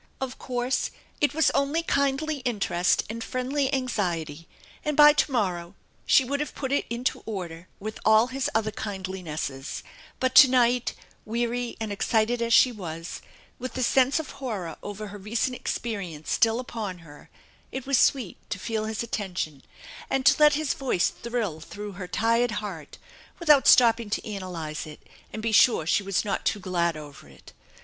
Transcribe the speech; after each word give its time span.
Of 0.19 0.39
course 0.39 0.89
it 1.21 1.35
was 1.35 1.51
only 1.51 1.83
kindly 1.83 2.37
interest 2.37 3.03
and 3.07 3.23
friendly 3.23 3.71
anxiety, 3.71 4.47
and 4.83 4.97
by 4.97 5.13
to 5.13 5.31
morrow 5.31 5.75
she 6.07 6.23
would 6.25 6.39
have 6.39 6.55
put 6.55 6.71
it 6.71 6.87
into 6.89 7.21
order 7.27 7.67
with 7.79 7.99
all 8.03 8.25
his 8.25 8.49
other 8.55 8.71
kindlinesses, 8.71 9.83
but 10.19 10.33
to 10.33 10.47
night, 10.47 10.95
weary 11.23 11.77
and 11.79 11.91
excited 11.91 12.41
as 12.41 12.51
she 12.51 12.71
was, 12.71 13.21
with 13.59 13.75
the 13.75 13.83
sense 13.83 14.19
of 14.19 14.31
horror 14.41 14.75
over 14.81 15.09
her 15.09 15.19
recent 15.19 15.55
experience 15.55 16.31
still 16.31 16.59
upon 16.59 17.05
her, 17.05 17.29
it 17.71 17.85
was 17.85 17.99
sweet 17.99 18.37
to 18.49 18.57
feel 18.57 18.85
hia 18.85 18.95
attention, 19.03 19.61
and 20.09 20.25
to 20.25 20.41
let 20.41 20.55
his 20.55 20.73
voice 20.73 21.09
thrill 21.09 21.59
through 21.59 21.91
her 21.91 22.07
tired 22.07 22.53
heart, 22.57 22.97
without 23.37 23.67
stopping 23.67 24.09
to 24.09 24.27
analyze 24.27 24.87
it 24.87 25.07
and 25.31 25.43
be 25.43 25.51
sure 25.51 25.85
she 25.85 26.01
was 26.01 26.25
not 26.25 26.43
too 26.43 26.59
glad 26.59 26.97
over 26.97 27.29
it. 27.29 27.53